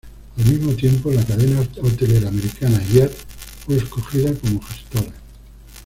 [0.35, 3.11] Al mismo tiempo, la cadena hotelera americana Hyatt
[3.67, 5.11] fue escogida como gestora.